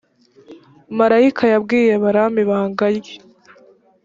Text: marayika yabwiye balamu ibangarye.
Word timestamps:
marayika 0.97 1.43
yabwiye 1.53 1.93
balamu 2.03 2.37
ibangarye. 2.43 3.13